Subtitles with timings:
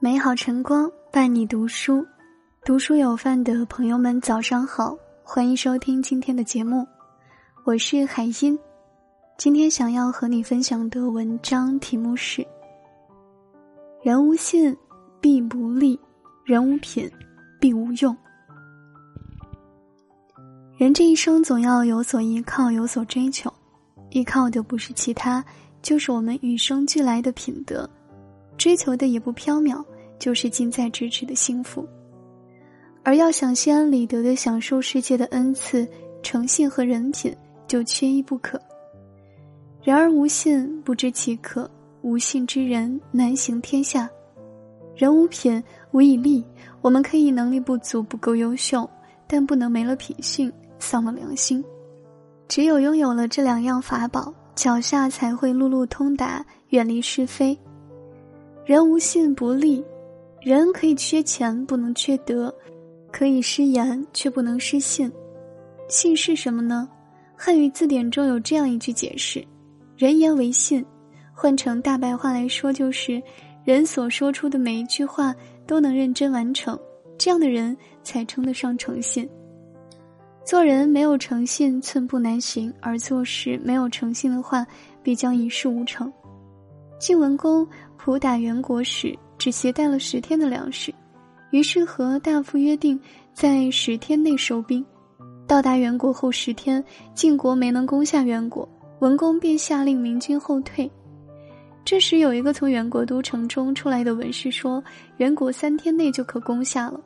[0.00, 2.04] 美好晨光伴你读书，
[2.64, 6.86] 读书有饭的朋友们早上好，欢迎收听今天的节目，
[7.64, 8.58] 我是海音。
[9.38, 12.46] 今天想要和你分享的文章题目是：
[14.02, 14.76] 人无信
[15.20, 15.98] 必不立，
[16.44, 17.10] 人无品
[17.60, 18.14] 必无用。
[20.76, 23.50] 人这一生总要有所依靠，有所追求，
[24.10, 25.42] 依靠的不是其他，
[25.80, 27.88] 就是我们与生俱来的品德，
[28.56, 29.84] 追求的也不缥缈。
[30.16, 31.86] 就是近在咫尺的幸福，
[33.02, 35.86] 而要想心安理得的享受世界的恩赐，
[36.22, 37.34] 诚信和人品
[37.66, 38.58] 就缺一不可。
[39.82, 41.68] 然而无信不知其可，
[42.00, 44.08] 无信之人难行天下。
[44.94, 46.42] 人无品无以立，
[46.80, 48.88] 我们可以能力不足不够优秀，
[49.26, 51.62] 但不能没了品性丧了良心。
[52.48, 57.58] 只有拥有了这两样法宝，脚下才会路路通达，远离是非。
[58.64, 59.84] 人无信不立。
[60.40, 62.50] 人可以缺钱，不能缺德；
[63.10, 65.10] 可以失言，却不能失信。
[65.88, 66.88] 信是什么呢？
[67.36, 69.42] 汉语字典中有这样一句解释
[69.96, 70.84] ：“人言为信。”
[71.32, 73.22] 换成大白话来说，就是
[73.64, 75.34] 人所说出的每一句话
[75.66, 76.78] 都能认真完成，
[77.18, 79.28] 这样的人才称得上诚信。
[80.44, 84.66] 做人没有诚信，寸步难行；而做事没有诚信的话，
[85.02, 86.12] 必将一事无成。
[87.04, 89.14] 晋文公普打袁国时。
[89.36, 90.94] 只携带了十天的粮食，
[91.50, 92.98] 于是和大夫约定
[93.34, 94.82] 在十天内收兵。
[95.46, 96.82] 到达袁国后十天，
[97.14, 98.66] 晋国没能攻下袁国，
[99.00, 100.90] 文公便下令明军后退。
[101.84, 104.82] 这时，有一个从元国都城中出来的文士说
[105.18, 106.98] ：“袁国三天内就可攻下了。”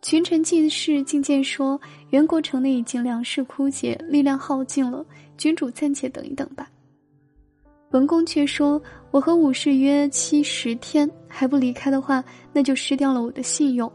[0.00, 5.04] 群臣进士进谏说：“袁国城内已经粮食枯竭，力量耗尽了，
[5.36, 6.66] 君主暂且等一等吧。”
[7.92, 8.80] 文公却说
[9.10, 13.90] ：“我和武士约期十天，还不离开的话，那就失掉了我的信用。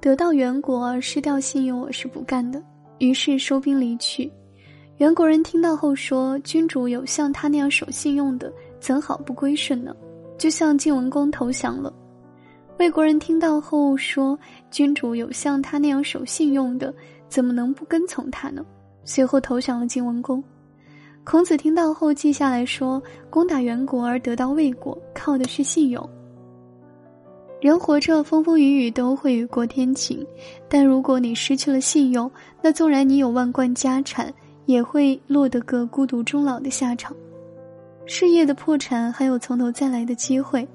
[0.00, 2.62] 得到袁国而失掉信用，我是不干的。”
[2.98, 4.30] 于是收兵离去。
[4.98, 9.94] 袁国人听到后说：“君主有像他那样守信用的，怎好不归顺呢？”
[10.38, 11.92] 就向晋文公投降了。
[12.78, 14.38] 魏国人听到后说
[14.70, 16.94] ：“君主有像他那样守信用的，
[17.28, 18.64] 怎么能不跟从他呢？”
[19.04, 20.42] 随后投降了晋文公。
[21.24, 23.00] 孔子听到后记下来说
[23.30, 26.08] ：“攻打袁国而得到魏国，靠的是信用。
[27.60, 30.26] 人活着风风雨雨都会雨过天晴，
[30.68, 32.28] 但如果你失去了信用，
[32.60, 34.34] 那纵然你有万贯家产，
[34.66, 37.14] 也会落得个孤独终老的下场。
[38.04, 40.66] 事业的破产还有从头再来的机会，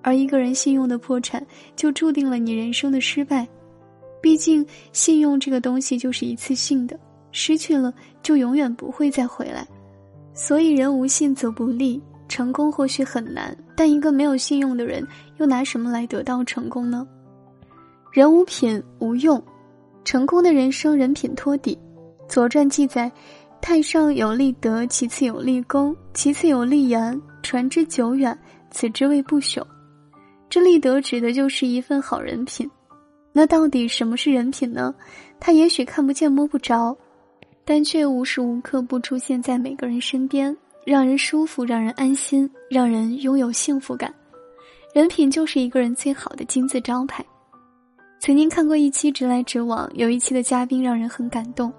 [0.00, 3.46] 而一个人信用的破产，就注定了你人生的失败。
[4.22, 6.98] 毕竟，信用这个东西就是一次性的，
[7.30, 7.92] 失去了
[8.22, 9.66] 就永远不会再回来。”
[10.34, 12.02] 所以，人无信则不立。
[12.28, 15.06] 成功或许很难，但一个没有信用的人，
[15.36, 17.06] 又拿什么来得到成功呢？
[18.10, 19.42] 人无品无用，
[20.02, 21.78] 成功的人生人品托底。
[22.32, 23.12] 《左传》记载：
[23.60, 28.38] 太上有立德，其次有立功，其次有立言，传之久远，
[28.70, 29.62] 此之谓不朽。
[30.48, 32.70] 这立德指的就是一份好人品。
[33.30, 34.94] 那到底什么是人品呢？
[35.38, 36.96] 他也许看不见摸不着。
[37.64, 44.12] 但却无时无刻不出现在每个人身边，让人舒服，让人安心，让人拥有幸福感。
[44.92, 47.24] 人品就是一个人最好的金字招牌。
[48.20, 51.72] 曾经看过一期《直来直往》，有一期的嘉宾让人很感动。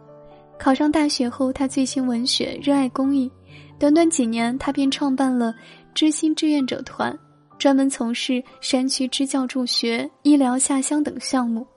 [0.57, 3.29] 考上大学后，他醉心文学，热爱公益，
[3.77, 5.53] 短短几年，他便创办了
[5.93, 7.17] 知心志愿者团，
[7.57, 11.67] 专门从事山区支教助学、医疗下乡等项目，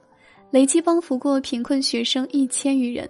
[0.51, 3.09] 累计帮扶过贫困学生一千余人。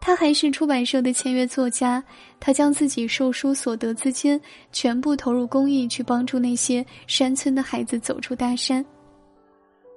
[0.00, 2.02] 他还是出版社的签约作家，
[2.38, 4.40] 他将自己售书所得资金
[4.70, 8.84] 全部投入公益，去帮助那些山村的孩子走出大山。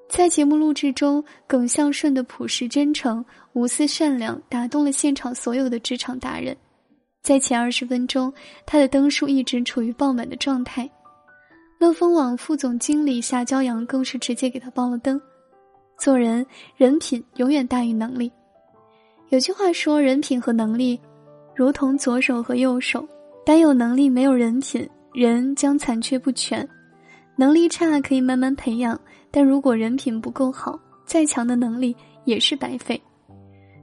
[0.08, 3.24] 在节目录制中，耿向顺的朴实真诚、
[3.54, 6.58] 无私善良打动了现场所有的职场达人。
[7.22, 8.34] 在前二十分钟，
[8.66, 10.90] 他的灯数一直处于爆满的状态。
[11.78, 15.22] 乐蜂网副总经理夏骄阳更是直接给他爆了灯。
[16.00, 16.44] 做人，
[16.76, 18.32] 人品永远大于能力。
[19.30, 21.00] 有句话说，人品和能力，
[21.56, 23.08] 如同左手和右手，
[23.46, 26.68] 单有能力没有人品，人将残缺不全。
[27.36, 29.00] 能力差可以慢慢培养，
[29.30, 31.96] 但如果人品不够好，再强的能力
[32.26, 33.00] 也是白费。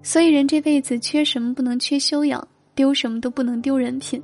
[0.03, 2.45] 所以，人这辈子缺什么不能缺修养，
[2.75, 4.21] 丢什么都不能丢人品。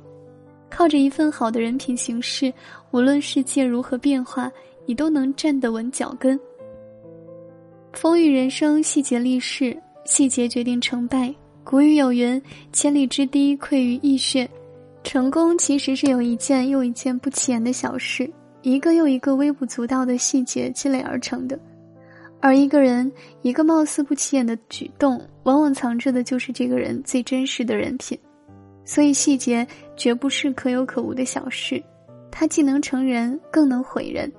[0.69, 2.53] 靠着一份好的人品行事，
[2.91, 4.51] 无论世界如何变化，
[4.85, 6.37] 你都能站得稳脚跟。
[7.93, 9.77] 风雨人生，细节历事。
[10.05, 11.33] 细节决定成败。
[11.63, 12.41] 古语有云
[12.73, 14.49] ：“千里之堤溃于蚁穴。”
[15.03, 18.29] 成功其实是有一件又一件不起眼的小事，
[18.61, 21.59] 一个又一个微不足道的细节积累而成的，
[22.39, 23.11] 而一个人
[23.41, 28.17] 一个貌似不起眼的举动，往往藏着的就是这个人最真实的人品。
[28.85, 29.65] 所以，细节
[29.95, 31.81] 绝不是可有可无的小事，
[32.29, 34.31] 它既能成人，更能毁人。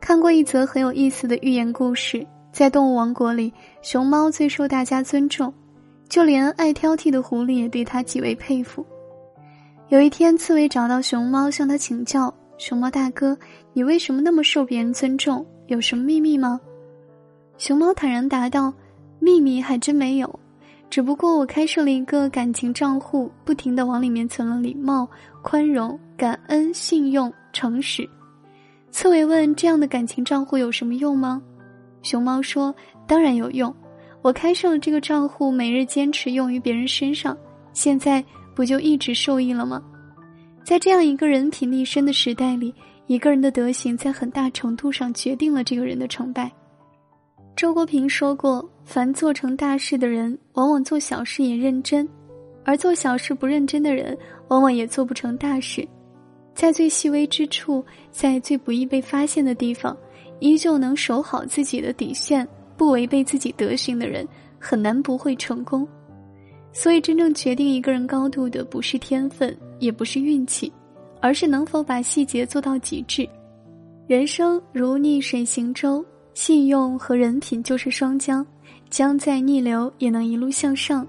[0.00, 5.52] 看过一则很有意思的寓言故事，在动物王国里，熊猫最受大家尊重，
[6.08, 8.84] 就连爱挑剔的狐狸也对它极为佩服。
[9.88, 12.32] 有一天，刺猬找到熊猫，向他请教。
[12.58, 13.36] 熊猫大哥，
[13.72, 15.44] 你为什么那么受别人尊重？
[15.66, 16.60] 有什么秘密吗？
[17.56, 18.72] 熊猫坦然答道
[19.18, 20.40] ：“秘密还真没有，
[20.90, 25.08] 只不过我开设了一个感情账户，不停的往里面存了礼貌、
[25.42, 28.08] 宽容、感恩、信用、诚实。”
[28.92, 31.42] 刺猬问：“这样的感情账户有什么用吗？”
[32.02, 32.74] 熊猫说
[33.06, 33.74] ：“当然有用，
[34.20, 37.36] 我开设了这个账户，每日坚持用于别人身上，
[37.72, 39.82] 现在不就一直受益了吗？”
[40.64, 42.72] 在这样一个人品立身的时代里，
[43.06, 46.50] 一个人的德行在很大程度上决定了这个人的成败。
[47.56, 52.06] 周国平说过：“凡做成大事的人，往往做小事也认真；
[52.64, 54.16] 而做小事不认真的人，
[54.48, 55.86] 往往也做不成大事。
[56.54, 59.96] 在最细微之处，在最不易被发现的地方，
[60.42, 62.46] 依旧能守好自己的底线，
[62.76, 64.26] 不违背自己德行的人，
[64.58, 65.86] 很难不会成功。”
[66.74, 70.72] 所以，真正决定一个人高度的，不是天分，也不是运气，
[71.20, 73.28] 而是能否把细节做到极致。
[74.08, 76.04] 人生如逆水行舟，
[76.34, 78.44] 信用和人品就是双江，
[78.90, 81.06] 江再逆流也能一路向上，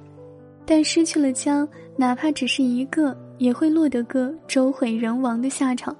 [0.65, 5.95] 但失去了江，哪怕只是一个，也会落得个舟毁人亡的下场。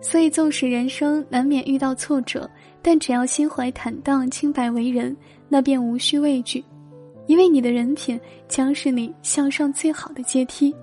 [0.00, 2.48] 所以，纵使人生难免遇到挫折，
[2.86, 5.16] 但只要心怀坦荡、清白为人，
[5.48, 6.62] 那便无需畏惧。
[7.26, 10.74] 因为你的人品将是你向上最好的阶梯。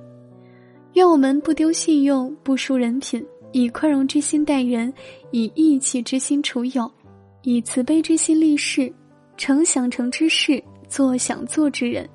[0.94, 4.92] 愿我们不丢信用，不输人品，以宽容之心待人，
[5.30, 6.92] 以义气之心处友，
[7.44, 8.92] 以慈悲之心立事，
[9.38, 12.09] 成想成之事，做想做之人。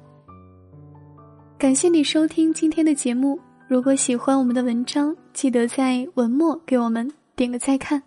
[1.57, 3.39] 感谢你收听今天的节目。
[3.69, 8.03] 如果喜欢我们的文章，记得在文末给我们点个再看。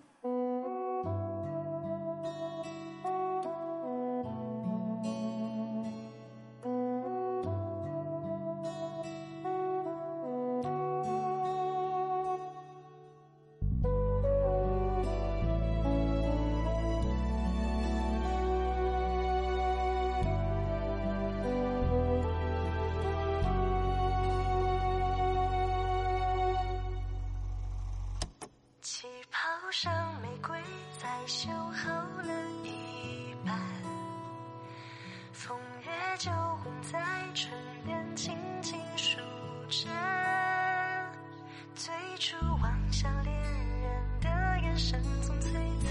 [42.20, 44.28] 初望向恋人的
[44.62, 45.90] 眼神总璀璨，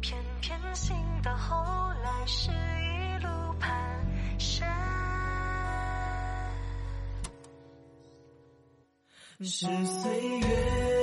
[0.00, 3.28] 偏偏心到后来是一路
[3.60, 3.68] 蹒
[4.38, 4.64] 跚，
[9.44, 10.99] 是岁月。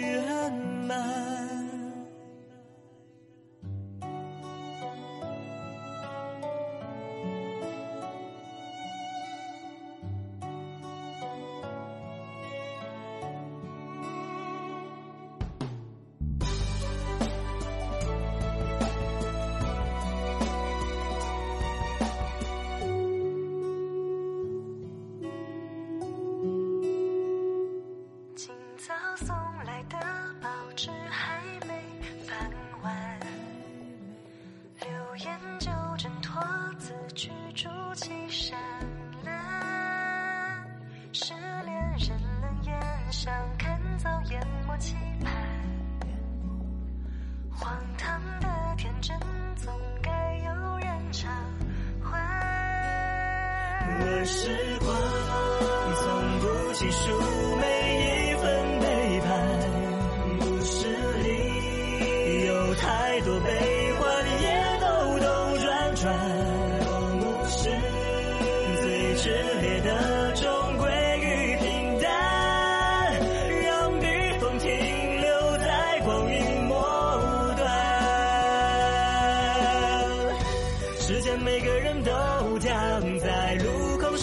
[0.00, 0.52] 圆
[0.86, 1.57] 满
[43.58, 44.94] 看，早淹没期
[45.24, 45.32] 盼，
[47.50, 49.18] 荒唐的天真
[49.56, 51.30] 总该有人偿
[52.02, 52.18] 还。
[54.00, 54.88] 而时光
[55.96, 56.06] 从
[56.40, 57.10] 不计数
[57.56, 57.64] 每
[58.30, 59.28] 一份背叛，
[60.40, 60.86] 故事
[61.22, 63.67] 里有太多悲。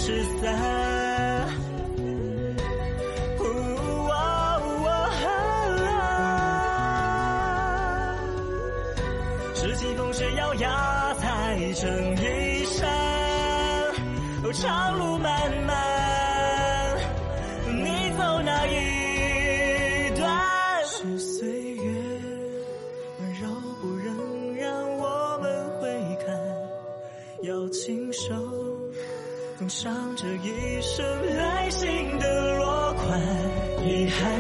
[0.06, 1.48] 十三
[9.56, 12.88] 十七风雪摇曳才成一山
[14.54, 15.15] 长路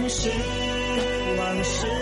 [0.07, 0.29] 是
[1.37, 1.94] 往事。